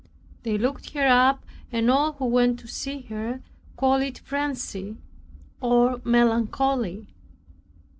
[0.41, 3.39] They locked her up and all who went to see her
[3.77, 4.97] called it phrenzy
[5.61, 7.05] or melancholy.